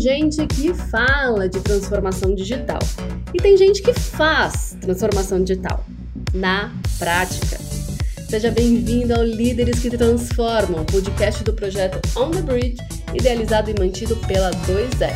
gente 0.00 0.46
que 0.46 0.72
fala 0.72 1.46
de 1.46 1.60
transformação 1.60 2.34
digital 2.34 2.78
e 3.34 3.38
tem 3.38 3.54
gente 3.54 3.82
que 3.82 3.92
faz 3.92 4.74
transformação 4.80 5.44
digital 5.44 5.84
na 6.32 6.72
prática. 6.98 7.58
Seja 8.26 8.50
bem-vindo 8.50 9.14
ao 9.14 9.22
Líderes 9.22 9.78
que 9.80 9.90
Transformam, 9.90 10.86
podcast 10.86 11.44
do 11.44 11.52
projeto 11.52 12.00
On 12.16 12.30
the 12.30 12.40
Bridge, 12.40 12.78
idealizado 13.12 13.70
e 13.70 13.78
mantido 13.78 14.16
pela 14.26 14.50
2S. 14.50 15.12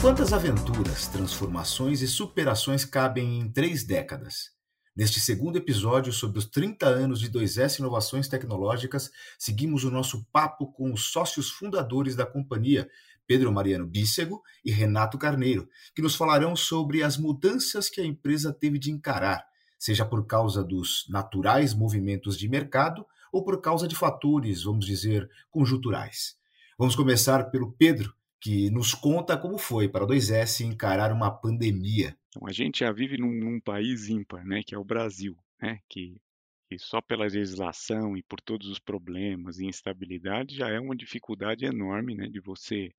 Quantas 0.00 0.32
aventuras, 0.32 1.06
transformações 1.06 2.02
e 2.02 2.08
superações 2.08 2.84
cabem 2.84 3.38
em 3.38 3.48
três 3.48 3.84
décadas? 3.84 4.54
Neste 4.96 5.20
segundo 5.20 5.56
episódio 5.56 6.12
sobre 6.12 6.38
os 6.38 6.46
30 6.46 6.86
anos 6.86 7.18
de 7.18 7.28
2S 7.28 7.80
Inovações 7.80 8.28
Tecnológicas, 8.28 9.10
seguimos 9.36 9.82
o 9.82 9.90
nosso 9.90 10.24
papo 10.30 10.70
com 10.70 10.92
os 10.92 11.10
sócios 11.10 11.50
fundadores 11.50 12.14
da 12.14 12.24
companhia, 12.24 12.88
Pedro 13.26 13.50
Mariano 13.50 13.88
Bícego 13.88 14.40
e 14.64 14.70
Renato 14.70 15.18
Carneiro, 15.18 15.68
que 15.96 16.00
nos 16.00 16.14
falarão 16.14 16.54
sobre 16.54 17.02
as 17.02 17.16
mudanças 17.16 17.88
que 17.88 18.00
a 18.00 18.06
empresa 18.06 18.52
teve 18.52 18.78
de 18.78 18.92
encarar, 18.92 19.44
seja 19.80 20.04
por 20.04 20.24
causa 20.28 20.62
dos 20.62 21.06
naturais 21.08 21.74
movimentos 21.74 22.38
de 22.38 22.48
mercado 22.48 23.04
ou 23.32 23.42
por 23.42 23.60
causa 23.60 23.88
de 23.88 23.96
fatores, 23.96 24.62
vamos 24.62 24.86
dizer, 24.86 25.28
conjunturais. 25.50 26.36
Vamos 26.78 26.94
começar 26.94 27.50
pelo 27.50 27.72
Pedro, 27.72 28.14
que 28.44 28.68
nos 28.68 28.92
conta 28.92 29.38
como 29.38 29.56
foi 29.56 29.88
para 29.88 30.04
a 30.04 30.06
2S 30.06 30.66
encarar 30.66 31.10
uma 31.10 31.30
pandemia. 31.30 32.14
Então, 32.28 32.46
a 32.46 32.52
gente 32.52 32.80
já 32.80 32.92
vive 32.92 33.16
num, 33.16 33.32
num 33.32 33.58
país 33.58 34.10
ímpar, 34.10 34.44
né, 34.44 34.62
que 34.62 34.74
é 34.74 34.78
o 34.78 34.84
Brasil, 34.84 35.34
né, 35.58 35.80
que, 35.88 36.20
que 36.68 36.78
só 36.78 37.00
pela 37.00 37.24
legislação 37.24 38.18
e 38.18 38.22
por 38.22 38.42
todos 38.42 38.68
os 38.68 38.78
problemas 38.78 39.58
e 39.58 39.64
instabilidade 39.64 40.56
já 40.56 40.68
é 40.68 40.78
uma 40.78 40.94
dificuldade 40.94 41.64
enorme, 41.64 42.14
né, 42.14 42.28
de 42.28 42.38
você 42.38 42.92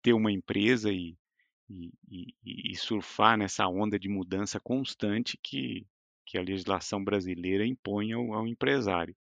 ter 0.00 0.12
uma 0.12 0.30
empresa 0.30 0.92
e, 0.92 1.18
e, 1.68 1.92
e, 2.08 2.34
e 2.44 2.76
surfar 2.76 3.36
nessa 3.36 3.66
onda 3.66 3.98
de 3.98 4.08
mudança 4.08 4.60
constante 4.60 5.36
que, 5.42 5.84
que 6.24 6.38
a 6.38 6.42
legislação 6.42 7.02
brasileira 7.02 7.66
impõe 7.66 8.12
ao, 8.12 8.32
ao 8.32 8.46
empresário. 8.46 9.16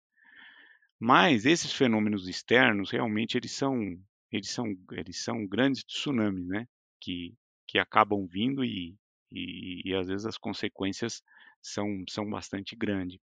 Mas 1.00 1.44
esses 1.48 1.74
fenômenos 1.74 2.28
externos 2.28 2.92
realmente 2.92 3.36
eles 3.36 3.52
são 3.52 3.98
eles 4.34 4.50
são 4.50 4.76
eles 4.92 5.24
são 5.24 5.48
grandes 5.48 5.84
tsunamis, 5.84 6.46
né? 6.48 6.68
Que 7.00 7.34
que 7.74 7.80
acabam 7.80 8.28
vindo 8.28 8.64
e, 8.64 8.96
e, 9.32 9.82
e 9.84 9.96
às 9.96 10.08
vezes 10.08 10.28
as 10.28 10.38
consequências 10.38 11.24
são, 11.60 12.04
são 12.08 12.30
bastante 12.30 12.76
grandes. 12.76 13.20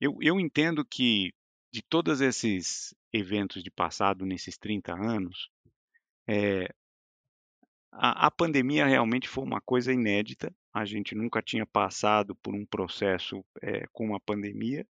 Eu, 0.00 0.16
eu 0.20 0.38
entendo 0.38 0.84
que 0.84 1.32
de 1.72 1.82
todos 1.82 2.20
esses 2.20 2.94
eventos 3.12 3.62
de 3.62 3.70
passado 3.70 4.24
nesses 4.24 4.56
30 4.56 4.94
anos, 4.94 5.50
é, 6.28 6.68
a, 7.90 8.26
a, 8.26 8.30
pandemia 8.30 8.86
realmente 8.86 9.28
foi 9.28 9.42
uma 9.42 9.60
coisa 9.60 9.92
inédita. 9.92 10.54
A 10.72 10.84
gente 10.84 11.14
nunca 11.14 11.42
tinha 11.42 11.66
passado 11.66 12.36
por 12.36 12.54
um 12.54 12.64
processo 12.64 13.44
é, 13.62 13.86
com 13.92 14.06
uma 14.06 14.20
pandemia. 14.20 14.86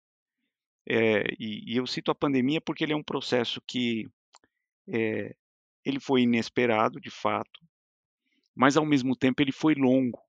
É, 0.87 1.25
e, 1.39 1.73
e, 1.73 1.77
eu 1.77 1.87
cito 1.87 2.11
a 2.11 2.15
pandemia 2.15 2.61
porque 2.61 2.85
ele 2.85 2.93
é 2.93 2.97
um 2.97 3.03
processo 3.03 3.61
que 3.67 4.09
ele 5.85 6.01
foi 6.01 6.23
inesperado, 6.23 7.01
de 7.01 7.11
fato 7.11 7.61
mas 8.61 8.77
ao 8.77 8.85
mesmo 8.85 9.17
tempo 9.17 9.43
ele 9.43 9.53
foi 9.53 9.75
longo. 9.75 10.21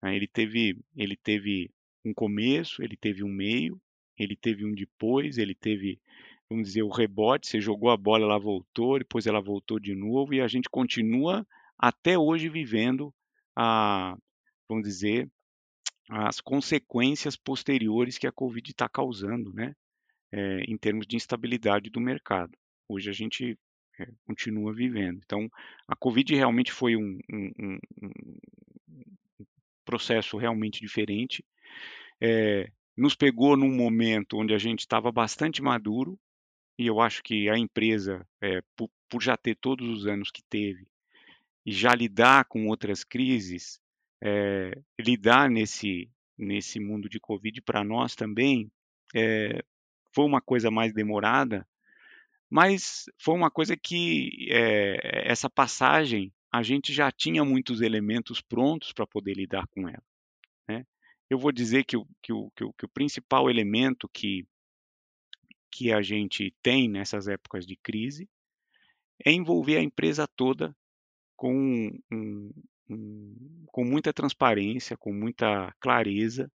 Né? 0.00 0.14
Ele, 0.14 0.28
teve, 0.28 0.78
ele 0.96 1.16
teve 1.16 1.70
um 2.04 2.14
começo, 2.14 2.82
ele 2.82 2.96
teve 2.96 3.24
um 3.24 3.28
meio, 3.28 3.80
ele 4.16 4.36
teve 4.36 4.64
um 4.64 4.72
depois, 4.72 5.38
ele 5.38 5.56
teve, 5.56 6.00
vamos 6.48 6.68
dizer, 6.68 6.82
o 6.82 6.88
rebote, 6.88 7.48
você 7.48 7.60
jogou 7.60 7.90
a 7.90 7.96
bola, 7.96 8.24
ela 8.24 8.38
voltou, 8.38 8.98
depois 8.98 9.26
ela 9.26 9.40
voltou 9.40 9.80
de 9.80 9.94
novo, 9.94 10.32
e 10.32 10.40
a 10.40 10.46
gente 10.46 10.68
continua 10.70 11.46
até 11.76 12.16
hoje 12.16 12.48
vivendo 12.48 13.12
a, 13.56 14.16
vamos 14.68 14.84
dizer, 14.84 15.28
as 16.08 16.40
consequências 16.40 17.36
posteriores 17.36 18.18
que 18.18 18.26
a 18.28 18.32
Covid 18.32 18.70
está 18.70 18.88
causando, 18.88 19.52
né? 19.52 19.74
É, 20.32 20.60
em 20.68 20.78
termos 20.78 21.08
de 21.08 21.16
instabilidade 21.16 21.90
do 21.90 22.00
mercado. 22.00 22.56
Hoje 22.88 23.10
a 23.10 23.12
gente 23.12 23.58
é, 23.58 23.69
continua 24.26 24.72
vivendo. 24.72 25.20
Então, 25.24 25.50
a 25.86 25.96
Covid 25.96 26.34
realmente 26.34 26.72
foi 26.72 26.96
um, 26.96 27.18
um, 27.32 27.78
um, 28.02 28.36
processo 29.84 30.36
realmente 30.36 30.80
diferente. 30.80 31.44
É, 32.20 32.70
nos 32.96 33.14
pegou 33.14 33.56
num 33.56 33.74
momento 33.74 34.38
onde 34.38 34.54
a 34.54 34.58
gente 34.58 34.80
estava 34.80 35.10
bastante 35.10 35.62
maduro, 35.62 36.18
e 36.78 36.86
eu 36.86 37.00
acho 37.00 37.22
que 37.22 37.48
a 37.48 37.58
empresa, 37.58 38.26
é, 38.40 38.62
por, 38.76 38.90
por, 39.08 39.22
já 39.22 39.36
ter 39.36 39.56
todos 39.56 39.88
os 39.88 40.06
anos 40.06 40.30
que 40.30 40.42
teve, 40.48 40.86
e 41.64 41.72
já 41.72 41.94
lidar 41.94 42.44
com 42.46 42.66
outras 42.68 43.04
crises, 43.04 43.80
é, 44.22 44.72
lidar 44.98 45.50
nesse, 45.50 46.10
nesse 46.36 46.80
mundo 46.80 47.08
de 47.08 47.20
Covid 47.20 47.60
para 47.62 47.84
nós 47.84 48.14
também 48.14 48.70
é, 49.14 49.62
foi 50.12 50.24
uma 50.24 50.40
coisa 50.40 50.70
mais 50.70 50.92
demorada, 50.92 51.66
mas 52.50 53.04
foi 53.16 53.34
uma 53.34 53.50
coisa 53.50 53.76
que 53.76 54.48
é, 54.50 55.30
essa 55.30 55.48
passagem 55.48 56.32
a 56.52 56.64
gente 56.64 56.92
já 56.92 57.10
tinha 57.12 57.44
muitos 57.44 57.80
elementos 57.80 58.40
prontos 58.40 58.92
para 58.92 59.06
poder 59.06 59.34
lidar 59.34 59.68
com 59.68 59.88
ela. 59.88 60.02
Né? 60.68 60.84
Eu 61.30 61.38
vou 61.38 61.52
dizer 61.52 61.84
que 61.84 61.96
o, 61.96 62.04
que, 62.20 62.32
o, 62.32 62.50
que, 62.50 62.64
o, 62.64 62.72
que 62.72 62.84
o 62.84 62.88
principal 62.88 63.48
elemento 63.48 64.08
que, 64.12 64.44
que 65.70 65.92
a 65.92 66.02
gente 66.02 66.52
tem 66.60 66.88
nessas 66.88 67.28
épocas 67.28 67.64
de 67.64 67.76
crise 67.76 68.28
é 69.24 69.30
envolver 69.30 69.76
a 69.76 69.82
empresa 69.82 70.26
toda 70.26 70.74
com, 71.36 71.88
um, 72.10 72.52
um, 72.88 73.64
com 73.68 73.84
muita 73.84 74.12
transparência, 74.12 74.96
com 74.96 75.12
muita 75.12 75.72
clareza 75.78 76.50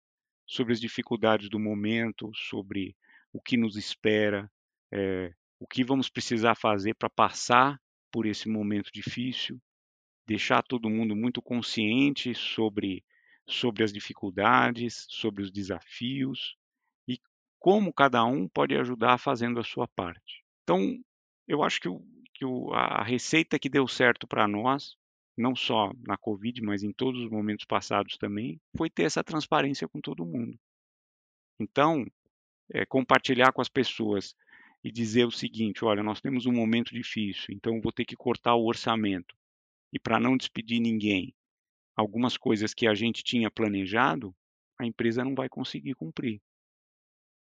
sobre 0.47 0.73
as 0.73 0.81
dificuldades 0.81 1.49
do 1.49 1.59
momento, 1.59 2.31
sobre 2.33 2.95
o 3.31 3.39
que 3.39 3.57
nos 3.57 3.75
espera, 3.75 4.51
é, 4.91 5.33
o 5.63 5.65
que 5.65 5.81
vamos 5.81 6.09
precisar 6.09 6.55
fazer 6.55 6.93
para 6.93 7.09
passar 7.09 7.79
por 8.11 8.25
esse 8.25 8.49
momento 8.49 8.91
difícil, 8.93 9.57
deixar 10.27 10.61
todo 10.61 10.89
mundo 10.89 11.15
muito 11.15 11.41
consciente 11.41 12.35
sobre, 12.35 13.01
sobre 13.47 13.81
as 13.81 13.93
dificuldades, 13.93 15.05
sobre 15.09 15.41
os 15.41 15.49
desafios 15.49 16.57
e 17.07 17.17
como 17.57 17.93
cada 17.93 18.25
um 18.25 18.45
pode 18.45 18.75
ajudar 18.75 19.17
fazendo 19.17 19.57
a 19.57 19.63
sua 19.63 19.87
parte. 19.87 20.43
Então, 20.63 20.99
eu 21.47 21.63
acho 21.63 21.79
que, 21.79 21.87
o, 21.87 22.05
que 22.33 22.43
o, 22.43 22.73
a 22.73 23.01
receita 23.01 23.57
que 23.57 23.69
deu 23.69 23.87
certo 23.87 24.27
para 24.27 24.45
nós, 24.45 24.97
não 25.37 25.55
só 25.55 25.93
na 26.05 26.17
Covid, 26.17 26.61
mas 26.61 26.83
em 26.83 26.91
todos 26.91 27.21
os 27.21 27.29
momentos 27.29 27.63
passados 27.63 28.17
também, 28.17 28.59
foi 28.75 28.89
ter 28.89 29.03
essa 29.03 29.23
transparência 29.23 29.87
com 29.87 30.01
todo 30.01 30.25
mundo. 30.25 30.59
Então, 31.57 32.05
é, 32.73 32.85
compartilhar 32.85 33.53
com 33.53 33.61
as 33.61 33.69
pessoas 33.69 34.35
e 34.83 34.91
dizer 34.91 35.25
o 35.25 35.31
seguinte: 35.31 35.85
olha, 35.85 36.03
nós 36.03 36.19
temos 36.19 36.45
um 36.45 36.51
momento 36.51 36.93
difícil, 36.93 37.53
então 37.53 37.81
vou 37.81 37.91
ter 37.91 38.05
que 38.05 38.15
cortar 38.15 38.55
o 38.55 38.65
orçamento. 38.65 39.35
E 39.91 39.99
para 39.99 40.19
não 40.19 40.35
despedir 40.35 40.79
ninguém, 40.79 41.33
algumas 41.95 42.35
coisas 42.35 42.73
que 42.73 42.87
a 42.87 42.93
gente 42.93 43.23
tinha 43.23 43.49
planejado, 43.49 44.35
a 44.77 44.85
empresa 44.85 45.23
não 45.23 45.35
vai 45.35 45.47
conseguir 45.47 45.93
cumprir. 45.93 46.41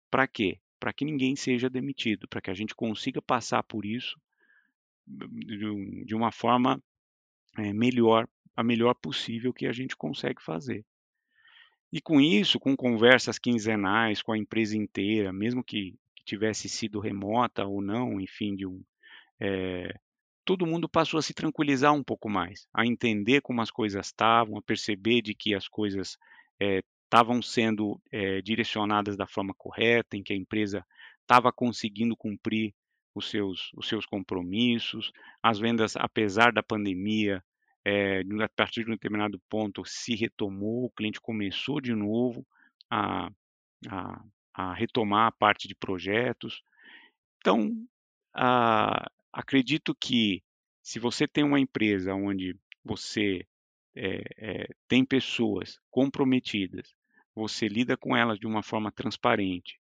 Para 0.09 0.27
quê? 0.27 0.59
Para 0.79 0.91
que 0.91 1.05
ninguém 1.05 1.35
seja 1.35 1.69
demitido, 1.69 2.27
para 2.27 2.41
que 2.41 2.49
a 2.49 2.53
gente 2.53 2.73
consiga 2.73 3.21
passar 3.21 3.63
por 3.63 3.85
isso 3.85 4.19
de 6.05 6.13
uma 6.13 6.31
forma 6.31 6.81
é, 7.57 7.73
melhor, 7.73 8.27
a 8.55 8.63
melhor 8.63 8.93
possível 8.93 9.51
que 9.51 9.65
a 9.65 9.71
gente 9.71 9.95
consegue 9.95 10.41
fazer. 10.41 10.85
E 11.91 11.99
com 11.99 12.21
isso, 12.21 12.59
com 12.59 12.75
conversas 12.75 13.39
quinzenais 13.39 14.21
com 14.21 14.31
a 14.31 14.37
empresa 14.37 14.77
inteira, 14.77 15.33
mesmo 15.33 15.63
que 15.63 15.97
tivesse 16.29 16.69
sido 16.69 16.99
remota 16.99 17.65
ou 17.65 17.81
não, 17.81 18.19
enfim, 18.19 18.55
de 18.55 18.65
um, 18.65 18.83
é, 19.39 19.93
todo 20.45 20.65
mundo 20.65 20.89
passou 20.89 21.17
a 21.17 21.21
se 21.21 21.33
tranquilizar 21.33 21.93
um 21.93 22.03
pouco 22.03 22.29
mais, 22.29 22.67
a 22.73 22.85
entender 22.85 23.41
como 23.41 23.61
as 23.61 23.71
coisas 23.71 24.07
estavam, 24.07 24.57
a 24.57 24.61
perceber 24.61 25.21
de 25.21 25.33
que 25.33 25.53
as 25.53 25.67
coisas 25.67 26.17
estavam 26.59 27.37
é, 27.37 27.41
sendo 27.41 28.01
é, 28.11 28.41
direcionadas 28.41 29.15
da 29.15 29.27
forma 29.27 29.53
correta, 29.55 30.17
em 30.17 30.23
que 30.23 30.33
a 30.33 30.35
empresa 30.35 30.85
estava 31.21 31.51
conseguindo 31.51 32.17
cumprir 32.17 32.73
os 33.13 33.29
seus, 33.29 33.71
os 33.75 33.87
seus 33.87 34.05
compromissos, 34.05 35.11
as 35.41 35.59
vendas, 35.59 35.95
apesar 35.95 36.51
da 36.51 36.63
pandemia, 36.63 37.43
é, 37.85 38.21
a 38.21 38.49
partir 38.49 38.83
de 38.83 38.89
um 38.89 38.93
determinado 38.93 39.39
ponto 39.49 39.83
se 39.85 40.15
retomou, 40.15 40.85
o 40.85 40.91
cliente 40.91 41.21
começou 41.21 41.79
de 41.79 41.93
novo 41.93 42.45
a, 42.89 43.29
a, 43.87 44.23
a 44.59 44.73
retomar 44.73 45.27
a 45.27 45.31
parte 45.31 45.69
de 45.69 45.75
projetos. 45.75 46.61
Então, 47.37 47.71
ah, 48.33 49.09
acredito 49.31 49.95
que 49.95 50.43
se 50.83 50.99
você 50.99 51.25
tem 51.25 51.45
uma 51.45 51.59
empresa 51.59 52.13
onde 52.13 52.57
você 52.83 53.47
é, 53.95 54.21
é, 54.37 54.69
tem 54.85 55.05
pessoas 55.05 55.79
comprometidas, 55.89 56.93
você 57.33 57.69
lida 57.69 57.95
com 57.95 58.17
elas 58.17 58.37
de 58.37 58.45
uma 58.45 58.61
forma 58.61 58.91
transparente, 58.91 59.79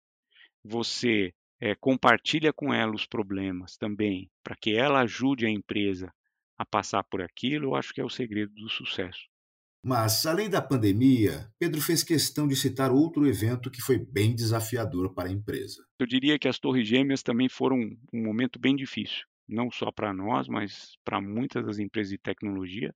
você 0.62 1.34
é, 1.60 1.74
compartilha 1.74 2.52
com 2.52 2.72
ela 2.72 2.94
os 2.94 3.06
problemas 3.06 3.76
também, 3.76 4.30
para 4.42 4.54
que 4.54 4.76
ela 4.76 5.00
ajude 5.00 5.46
a 5.46 5.50
empresa 5.50 6.14
a 6.56 6.64
passar 6.64 7.02
por 7.02 7.22
aquilo, 7.22 7.70
eu 7.70 7.74
acho 7.74 7.92
que 7.92 8.00
é 8.00 8.04
o 8.04 8.10
segredo 8.10 8.52
do 8.54 8.68
sucesso. 8.68 9.28
Mas, 9.82 10.26
além 10.26 10.50
da 10.50 10.60
pandemia, 10.60 11.50
Pedro 11.58 11.80
fez 11.80 12.02
questão 12.02 12.46
de 12.46 12.54
citar 12.54 12.90
outro 12.90 13.26
evento 13.26 13.70
que 13.70 13.80
foi 13.80 13.98
bem 13.98 14.34
desafiador 14.34 15.14
para 15.14 15.28
a 15.28 15.32
empresa. 15.32 15.82
Eu 15.98 16.06
diria 16.06 16.38
que 16.38 16.48
as 16.48 16.58
Torres 16.58 16.86
Gêmeas 16.86 17.22
também 17.22 17.48
foram 17.48 17.78
um 18.12 18.22
momento 18.22 18.58
bem 18.58 18.76
difícil, 18.76 19.26
não 19.48 19.70
só 19.70 19.90
para 19.90 20.12
nós, 20.12 20.48
mas 20.48 20.96
para 21.02 21.20
muitas 21.20 21.64
das 21.64 21.78
empresas 21.78 22.10
de 22.10 22.18
tecnologia, 22.18 22.94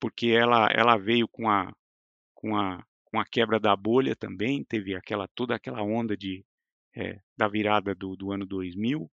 porque 0.00 0.28
ela, 0.28 0.68
ela 0.72 0.96
veio 0.96 1.26
com 1.26 1.50
a, 1.50 1.72
com, 2.32 2.56
a, 2.56 2.84
com 3.04 3.18
a 3.18 3.24
quebra 3.24 3.58
da 3.58 3.74
bolha 3.74 4.14
também, 4.14 4.64
teve 4.64 4.94
aquela 4.94 5.26
toda 5.34 5.56
aquela 5.56 5.82
onda 5.82 6.16
de, 6.16 6.44
é, 6.94 7.20
da 7.36 7.48
virada 7.48 7.92
do, 7.92 8.14
do 8.14 8.30
ano 8.30 8.46
2000, 8.46 9.10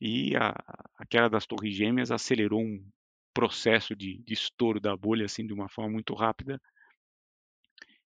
e 0.00 0.34
a, 0.34 0.50
a 0.98 1.06
queda 1.06 1.30
das 1.30 1.46
Torres 1.46 1.76
Gêmeas 1.76 2.10
acelerou 2.10 2.60
um 2.60 2.84
processo 3.32 3.94
de, 3.94 4.22
de 4.24 4.34
estouro 4.34 4.80
da 4.80 4.96
bolha 4.96 5.24
assim 5.24 5.46
de 5.46 5.52
uma 5.52 5.68
forma 5.68 5.92
muito 5.92 6.14
rápida. 6.14 6.60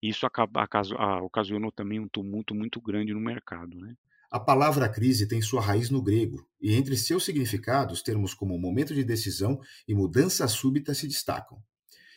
Isso 0.01 0.25
acaba, 0.25 0.63
acaso, 0.63 0.95
a, 0.95 1.21
ocasionou 1.21 1.71
também 1.71 2.00
um 2.00 2.07
tumulto 2.07 2.53
muito 2.53 2.79
grande 2.79 3.13
no 3.13 3.19
mercado. 3.19 3.77
Né? 3.79 3.95
A 4.29 4.39
palavra 4.39 4.89
crise 4.89 5.27
tem 5.27 5.41
sua 5.41 5.62
raiz 5.62 5.89
no 5.89 6.01
grego, 6.01 6.47
e 6.62 6.73
entre 6.73 6.95
seus 6.97 7.23
significados, 7.25 8.01
termos 8.01 8.33
como 8.33 8.57
momento 8.59 8.94
de 8.94 9.03
decisão 9.03 9.59
e 9.88 9.95
mudança 9.95 10.47
súbita 10.47 10.94
se 10.94 11.07
destacam. 11.07 11.62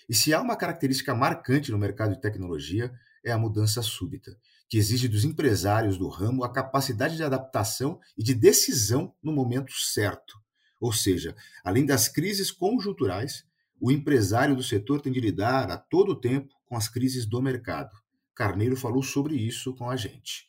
E 0.09 0.15
se 0.15 0.35
há 0.35 0.41
uma 0.41 0.57
característica 0.57 1.15
marcante 1.15 1.71
no 1.71 1.79
mercado 1.79 2.15
de 2.15 2.21
tecnologia, 2.21 2.93
é 3.25 3.31
a 3.31 3.39
mudança 3.39 3.83
súbita 3.83 4.37
que 4.69 4.77
exige 4.77 5.09
dos 5.09 5.25
empresários 5.25 5.97
do 5.97 6.09
ramo 6.09 6.45
a 6.45 6.53
capacidade 6.53 7.17
de 7.17 7.23
adaptação 7.25 7.99
e 8.17 8.23
de 8.23 8.35
decisão 8.35 9.15
no 9.23 9.33
momento 9.33 9.73
certo. 9.73 10.39
Ou 10.81 10.93
seja, 10.93 11.35
além 11.65 11.85
das 11.85 12.09
crises 12.09 12.51
conjunturais, 12.51 13.45
o 13.81 13.91
empresário 13.91 14.57
do 14.57 14.63
setor 14.63 15.01
tem 15.01 15.13
de 15.13 15.21
lidar 15.21 15.71
a 15.71 15.77
todo 15.77 16.19
tempo 16.19 16.55
com 16.67 16.77
as 16.77 16.89
crises 16.89 17.27
do 17.27 17.41
mercado. 17.41 17.91
Carneiro 18.35 18.77
falou 18.77 19.03
sobre 19.03 19.35
isso 19.35 19.75
com 19.75 19.91
a 19.91 19.97
gente. 19.97 20.47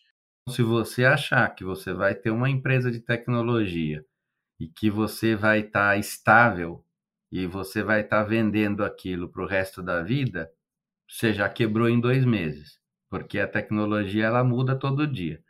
Se 0.50 0.64
você 0.64 1.06
achar 1.06 1.48
que 1.54 1.64
você 1.64 1.94
vai 1.94 2.16
ter 2.16 2.32
uma 2.32 2.50
empresa 2.50 2.92
de 2.92 3.00
tecnologia 3.00 4.04
e 4.60 4.68
que 4.68 4.90
você 4.90 5.36
vai 5.36 5.62
estar 5.62 5.92
tá 5.92 5.98
estável 5.98 6.84
e 7.32 7.46
você 7.46 7.84
vai 7.84 8.02
estar 8.02 8.24
tá 8.24 8.30
vendendo 8.30 8.84
aquilo 8.84 9.30
para 9.30 9.44
o 9.44 9.48
resto 9.48 9.82
da 9.82 10.02
vida, 10.02 10.52
você 11.08 11.34
já 11.34 11.48
quebrou 11.48 11.88
em 11.88 12.00
dois 12.00 12.26
meses 12.26 12.80
porque 13.10 13.40
a 13.40 13.48
tecnologia 13.48 14.26
ela 14.26 14.44
muda 14.44 14.78
todo 14.78 15.08
dia. 15.08 15.42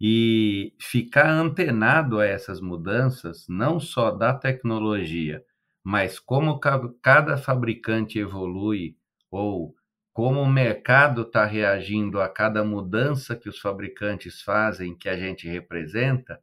E 0.00 0.74
ficar 0.80 1.28
antenado 1.28 2.20
a 2.20 2.26
essas 2.26 2.60
mudanças, 2.60 3.46
não 3.48 3.80
só 3.80 4.10
da 4.10 4.32
tecnologia, 4.32 5.42
mas 5.82 6.18
como 6.18 6.60
cada 7.02 7.36
fabricante 7.36 8.18
evolui 8.18 8.96
ou 9.30 9.74
como 10.12 10.40
o 10.42 10.50
mercado 10.50 11.22
está 11.22 11.44
reagindo 11.44 12.20
a 12.20 12.28
cada 12.28 12.64
mudança 12.64 13.36
que 13.36 13.48
os 13.48 13.58
fabricantes 13.58 14.42
fazem, 14.42 14.96
que 14.96 15.08
a 15.08 15.16
gente 15.16 15.48
representa, 15.48 16.40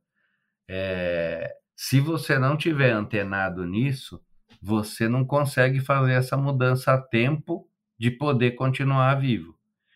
é, 0.68 1.54
se 1.76 2.00
você 2.00 2.40
não 2.40 2.58
tiver 2.58 2.92
antenado 2.92 3.66
nisso, 3.66 4.22
você 4.62 5.08
não 5.08 5.26
consegue 5.26 5.80
fazer 5.80 6.14
essa 6.14 6.38
mudança 6.38 6.94
a 6.94 7.02
tempo 7.02 7.70
de 8.00 8.10
poder 8.12 8.52
continuar 8.52 9.16
vivo. 9.16 9.56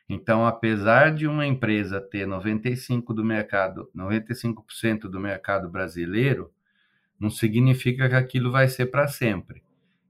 Então, 0.10 0.48
apesar 0.48 1.14
de 1.14 1.28
uma 1.28 1.46
empresa 1.46 2.02
ter 2.02 2.26
95 2.26 3.14
do 3.14 3.24
mercado, 3.24 3.92
95% 3.96 5.02
do 5.02 5.20
mercado 5.20 5.70
brasileiro, 5.70 6.52
não 7.20 7.30
significa 7.30 8.10
que 8.10 8.16
aquilo 8.16 8.52
vai 8.52 8.68
ser 8.68 8.88
para 8.88 9.08
sempre. 9.08 9.62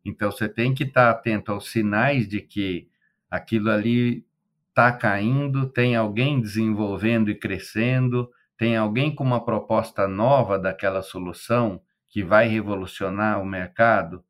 Então, 0.06 0.32
você 0.32 0.48
tem 0.48 0.74
que 0.74 0.86
estar 0.86 1.10
atento 1.10 1.52
aos 1.52 1.70
sinais 1.70 2.30
de 2.30 2.40
que 2.40 2.88
aquilo 3.30 3.70
ali 3.70 4.26
está 4.70 4.90
caindo, 4.94 5.68
tem 5.68 5.98
alguém 5.98 6.40
desenvolvendo 6.40 7.30
e 7.30 7.36
crescendo, 7.36 8.30
tem 8.58 8.78
alguém 8.78 9.14
com 9.14 9.26
uma 9.26 9.44
proposta 9.44 10.08
nova 10.08 10.58
daquela 10.58 11.02
solução 11.02 11.82
que 12.08 12.24
vai 12.24 12.48
revolucionar 12.48 13.42
o 13.42 13.46
mercado. 13.46 14.24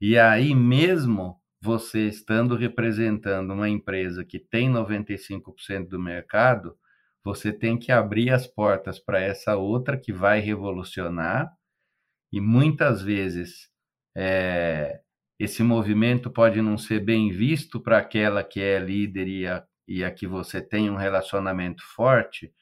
E 0.00 0.18
aí 0.18 0.54
mesmo 0.54 1.40
você 1.64 2.08
estando 2.08 2.54
representando 2.56 3.54
uma 3.54 3.70
empresa 3.70 4.22
que 4.22 4.38
tem 4.38 4.70
95% 4.70 5.88
do 5.88 5.98
mercado, 5.98 6.76
você 7.24 7.50
tem 7.50 7.78
que 7.78 7.90
abrir 7.90 8.28
as 8.28 8.46
portas 8.46 8.98
para 8.98 9.18
essa 9.18 9.56
outra 9.56 9.96
que 9.96 10.12
vai 10.12 10.40
revolucionar, 10.40 11.50
e 12.30 12.38
muitas 12.38 13.00
vezes 13.00 13.70
é, 14.14 15.00
esse 15.38 15.62
movimento 15.62 16.30
pode 16.30 16.60
não 16.60 16.76
ser 16.76 17.00
bem 17.00 17.32
visto 17.32 17.80
para 17.80 17.96
aquela 17.96 18.44
que 18.44 18.60
é 18.60 18.78
líder 18.78 19.26
e 19.26 19.46
a, 19.46 19.64
e 19.88 20.04
a 20.04 20.10
que 20.10 20.26
você 20.26 20.60
tem 20.60 20.90
um 20.90 20.96
relacionamento 20.96 21.82
forte, 21.82 22.52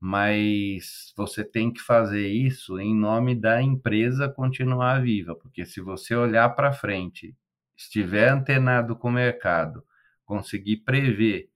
mas 0.00 1.12
você 1.16 1.44
tem 1.44 1.72
que 1.72 1.80
fazer 1.80 2.26
isso 2.26 2.80
em 2.80 2.92
nome 2.92 3.36
da 3.36 3.62
empresa 3.62 4.28
continuar 4.28 5.00
viva, 5.00 5.36
porque 5.36 5.64
se 5.64 5.80
você 5.80 6.16
olhar 6.16 6.48
para 6.50 6.72
frente 6.72 7.36
estiver 7.78 8.28
antenado 8.28 8.96
com 8.96 9.08
o 9.08 9.12
mercado, 9.12 9.84
conseguir 10.24 10.78
prever 10.78 11.48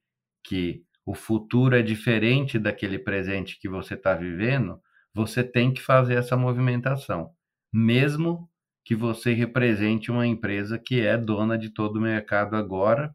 que 0.45 0.85
o 1.05 1.15
futuro 1.15 1.77
é 1.77 1.83
diferente 1.83 2.61
daquele 2.61 2.99
presente 2.99 3.59
que 3.59 3.69
você 3.69 3.95
está 3.95 4.15
vivendo, 4.15 4.81
você 5.13 5.43
tem 5.43 5.75
que 5.75 5.83
fazer 5.83 6.15
essa 6.15 6.37
movimentação, 6.37 7.33
mesmo 7.73 8.49
que 8.85 8.95
você 8.95 9.33
represente 9.33 10.11
uma 10.11 10.27
empresa 10.27 10.79
que 10.79 11.01
é 11.01 11.19
dona 11.19 11.59
de 11.59 11.71
todo 11.71 11.97
o 11.97 12.01
mercado 12.01 12.55
agora, 12.55 13.15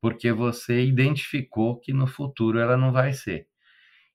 porque 0.00 0.30
você 0.30 0.84
identificou 0.84 1.80
que 1.80 1.92
no 1.92 2.06
futuro 2.06 2.58
ela 2.58 2.76
não 2.76 2.92
vai 2.92 3.12
ser. 3.12 3.48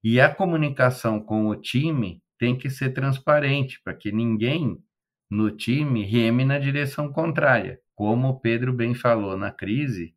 E 0.04 0.22
a 0.22 0.34
comunicação 0.34 1.20
com 1.20 1.48
o 1.48 1.56
time 1.56 2.22
tem 2.38 2.58
que 2.58 2.70
ser 2.70 2.92
transparente, 2.92 3.82
para 3.84 3.94
que 3.94 4.12
ninguém 4.12 4.78
no 5.30 5.50
time 5.52 6.04
reme 6.04 6.46
na 6.46 6.60
direção 6.60 7.12
contrária 7.12 7.83
como 7.96 8.30
o 8.30 8.40
Pedro 8.40 8.74
bem 8.74 8.94
falou, 8.96 9.38
na 9.38 9.52
crise, 9.52 10.16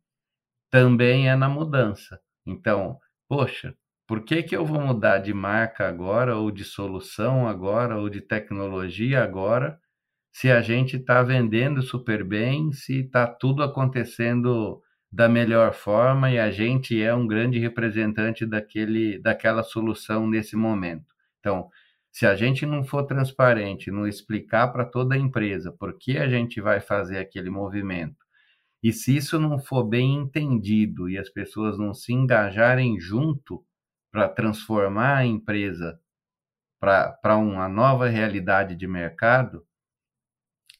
também 0.69 1.29
é 1.29 1.35
na 1.35 1.49
mudança. 1.49 2.19
Então, 2.45 2.99
poxa, 3.27 3.75
por 4.07 4.23
que, 4.23 4.43
que 4.43 4.55
eu 4.55 4.65
vou 4.65 4.79
mudar 4.79 5.19
de 5.19 5.33
marca 5.33 5.87
agora, 5.87 6.37
ou 6.37 6.51
de 6.51 6.63
solução 6.63 7.47
agora, 7.47 7.97
ou 7.97 8.09
de 8.09 8.21
tecnologia 8.21 9.23
agora, 9.23 9.79
se 10.31 10.51
a 10.51 10.61
gente 10.61 10.97
está 10.97 11.23
vendendo 11.23 11.81
super 11.81 12.23
bem, 12.23 12.71
se 12.71 13.01
está 13.01 13.27
tudo 13.27 13.63
acontecendo 13.63 14.81
da 15.11 15.27
melhor 15.27 15.73
forma 15.73 16.31
e 16.31 16.39
a 16.39 16.51
gente 16.51 17.01
é 17.01 17.13
um 17.13 17.25
grande 17.25 17.59
representante 17.59 18.45
daquele, 18.45 19.19
daquela 19.19 19.63
solução 19.63 20.27
nesse 20.27 20.55
momento? 20.55 21.05
Então, 21.39 21.69
se 22.17 22.25
a 22.25 22.35
gente 22.35 22.65
não 22.65 22.83
for 22.83 23.03
transparente, 23.03 23.91
não 23.91 24.07
explicar 24.07 24.69
para 24.69 24.83
toda 24.83 25.13
a 25.13 25.17
empresa 25.19 25.71
por 25.71 25.99
que 25.99 26.17
a 26.17 26.27
gente 26.27 26.59
vai 26.59 26.79
fazer 26.79 27.19
aquele 27.19 27.51
movimento, 27.51 28.17
e 28.81 28.91
se 28.91 29.15
isso 29.15 29.39
não 29.39 29.59
for 29.59 29.83
bem 29.83 30.15
entendido 30.15 31.07
e 31.07 31.15
as 31.15 31.29
pessoas 31.29 31.77
não 31.77 31.93
se 31.93 32.11
engajarem 32.11 32.99
junto 32.99 33.63
para 34.11 34.27
transformar 34.27 35.17
a 35.17 35.25
empresa 35.27 35.99
para 36.79 37.37
uma 37.37 37.69
nova 37.69 38.07
realidade 38.07 38.75
de 38.75 38.87
mercado, 38.87 39.63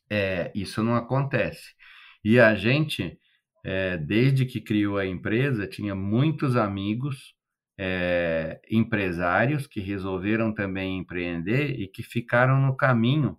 é, 0.10 0.52
isso 0.56 0.82
não 0.82 0.96
acontece. 0.96 1.76
E 2.24 2.40
a 2.40 2.56
gente, 2.56 3.16
é, 3.64 3.96
desde 3.96 4.44
que 4.44 4.60
criou 4.60 4.98
a 4.98 5.06
empresa, 5.06 5.68
tinha 5.68 5.94
muitos 5.94 6.56
amigos 6.56 7.37
é, 7.78 8.62
empresários 8.70 9.68
que 9.68 9.80
resolveram 9.80 10.54
também 10.54 10.98
empreender 11.00 11.80
e 11.80 11.88
que 11.88 12.04
ficaram 12.04 12.60
no 12.62 12.76
caminho 12.76 13.38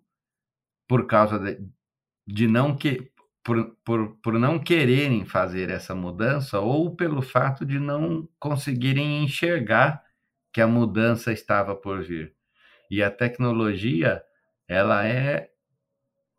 por 0.89 1.07
causa 1.07 1.39
de, 1.39 1.59
de 2.27 2.49
não 2.49 2.77
que 2.77 3.11
por, 3.45 3.77
por, 3.85 4.17
por 4.23 4.39
não 4.39 4.59
quererem 4.59 5.25
fazer 5.25 5.71
essa 5.71 5.95
mudança 5.95 6.61
ou 6.61 6.95
pelo 6.95 7.23
fato 7.23 7.65
de 7.65 7.79
não 7.79 8.29
conseguirem 8.39 9.25
enxergar 9.25 10.03
que 10.53 10.61
a 10.61 10.67
mudança 10.67 11.33
estava 11.33 11.75
por 11.75 12.03
vir. 12.03 12.35
E 12.91 13.03
a 13.03 13.11
tecnologia, 13.11 14.23
ela 14.69 15.07
é 15.07 15.51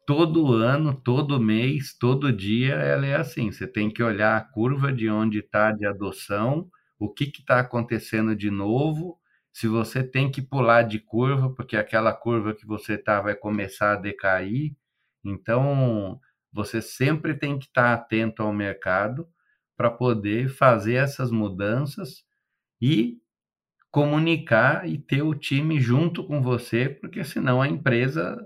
todo 0.06 0.54
ano, 0.54 0.94
todo 0.94 1.40
mês, 1.40 1.96
todo 1.98 2.34
dia, 2.34 2.76
ela 2.76 3.06
é 3.06 3.16
assim. 3.16 3.52
Você 3.52 3.68
tem 3.68 3.90
que 3.92 4.04
olhar 4.04 4.38
a 4.38 4.42
curva 4.42 4.92
de 4.92 5.10
onde 5.10 5.40
está 5.40 5.72
de 5.72 5.86
adoção 5.86 6.70
o 7.00 7.10
que 7.10 7.26
está 7.26 7.60
acontecendo 7.62 8.36
de 8.36 8.52
novo, 8.52 9.18
se 9.54 9.68
você 9.68 10.04
tem 10.04 10.30
que 10.30 10.42
pular 10.42 10.84
de 10.84 11.00
curva, 11.00 11.50
porque 11.54 11.78
aquela 11.78 12.14
curva 12.14 12.54
que 12.54 12.66
você 12.66 12.94
está 12.96 13.22
vai 13.22 13.36
começar 13.36 13.94
a 13.94 13.96
decair. 13.96 14.76
Então, 15.24 16.20
você 16.52 16.82
sempre 16.82 17.34
tem 17.36 17.58
que 17.58 17.66
estar 17.66 17.96
tá 17.98 18.04
atento 18.04 18.44
ao 18.44 18.54
mercado 18.54 19.28
para 19.78 19.90
poder 19.90 20.50
fazer 20.50 20.96
essas 20.96 21.32
mudanças 21.32 22.24
e 22.82 23.18
comunicar 23.92 24.88
e 24.88 24.98
ter 24.98 25.22
o 25.22 25.34
time 25.34 25.80
junto 25.80 26.24
com 26.26 26.42
você, 26.42 26.90
porque 26.90 27.24
senão 27.24 27.62
a 27.62 27.68
empresa, 27.68 28.38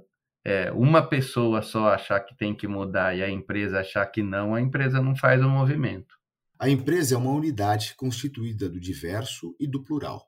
é, 0.46 0.72
uma 0.72 1.02
pessoa 1.08 1.62
só 1.62 1.90
achar 1.90 2.20
que 2.22 2.36
tem 2.38 2.56
que 2.56 2.68
mudar 2.68 3.16
e 3.16 3.24
a 3.24 3.30
empresa 3.30 3.80
achar 3.80 4.06
que 4.08 4.22
não, 4.22 4.56
a 4.56 4.62
empresa 4.62 5.02
não 5.02 5.16
faz 5.16 5.44
o 5.44 5.50
movimento. 5.50 6.16
A 6.64 6.70
empresa 6.70 7.16
é 7.16 7.18
uma 7.18 7.34
unidade 7.34 7.94
constituída 7.98 8.70
do 8.70 8.80
diverso 8.80 9.54
e 9.60 9.68
do 9.68 9.84
plural. 9.84 10.26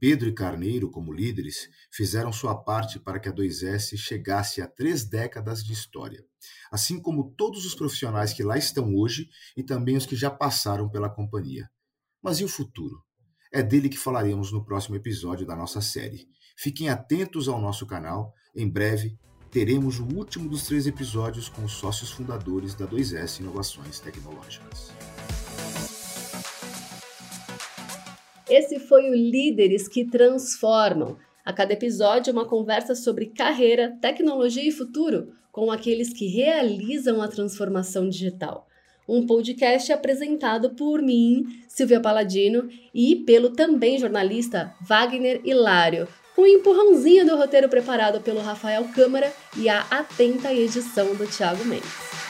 Pedro 0.00 0.28
e 0.28 0.34
Carneiro, 0.34 0.90
como 0.90 1.12
líderes, 1.12 1.68
fizeram 1.88 2.32
sua 2.32 2.56
parte 2.56 2.98
para 2.98 3.20
que 3.20 3.28
a 3.28 3.32
2S 3.32 3.96
chegasse 3.96 4.60
a 4.60 4.66
três 4.66 5.04
décadas 5.04 5.62
de 5.62 5.72
história, 5.72 6.24
assim 6.68 7.00
como 7.00 7.32
todos 7.36 7.64
os 7.64 7.76
profissionais 7.76 8.32
que 8.32 8.42
lá 8.42 8.58
estão 8.58 8.92
hoje 8.92 9.28
e 9.56 9.62
também 9.62 9.96
os 9.96 10.04
que 10.04 10.16
já 10.16 10.28
passaram 10.28 10.90
pela 10.90 11.08
companhia. 11.08 11.70
Mas 12.20 12.40
e 12.40 12.44
o 12.44 12.48
futuro? 12.48 13.00
É 13.52 13.62
dele 13.62 13.88
que 13.88 13.96
falaremos 13.96 14.50
no 14.50 14.64
próximo 14.64 14.96
episódio 14.96 15.46
da 15.46 15.54
nossa 15.54 15.80
série. 15.80 16.26
Fiquem 16.56 16.88
atentos 16.88 17.46
ao 17.46 17.60
nosso 17.60 17.86
canal, 17.86 18.34
em 18.52 18.68
breve 18.68 19.16
teremos 19.48 20.00
o 20.00 20.04
último 20.04 20.48
dos 20.48 20.64
três 20.64 20.88
episódios 20.88 21.48
com 21.48 21.64
os 21.64 21.72
sócios 21.72 22.10
fundadores 22.10 22.74
da 22.74 22.84
2S 22.84 23.38
Inovações 23.38 24.00
Tecnológicas. 24.00 24.92
Esse 28.48 28.78
foi 28.78 29.10
o 29.10 29.14
Líderes 29.14 29.86
que 29.86 30.06
Transformam. 30.06 31.18
A 31.44 31.52
cada 31.52 31.74
episódio, 31.74 32.32
uma 32.32 32.46
conversa 32.46 32.94
sobre 32.94 33.26
carreira, 33.26 33.96
tecnologia 34.00 34.66
e 34.66 34.72
futuro 34.72 35.34
com 35.52 35.70
aqueles 35.70 36.12
que 36.12 36.26
realizam 36.28 37.20
a 37.20 37.28
transformação 37.28 38.08
digital. 38.08 38.66
Um 39.06 39.26
podcast 39.26 39.92
apresentado 39.92 40.70
por 40.70 41.02
mim, 41.02 41.44
Silvia 41.66 42.00
Paladino, 42.00 42.68
e 42.94 43.16
pelo 43.16 43.50
também 43.50 43.98
jornalista 43.98 44.74
Wagner 44.80 45.40
Hilário, 45.44 46.06
com 46.34 46.42
um 46.42 46.46
empurrãozinho 46.46 47.26
do 47.26 47.36
roteiro 47.36 47.68
preparado 47.68 48.20
pelo 48.20 48.40
Rafael 48.40 48.84
Câmara 48.94 49.32
e 49.56 49.68
a 49.68 49.80
atenta 49.90 50.52
edição 50.54 51.14
do 51.14 51.26
Thiago 51.26 51.64
Mendes. 51.64 52.27